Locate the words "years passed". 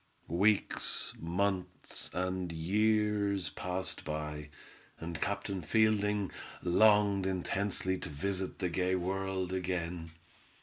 2.51-4.03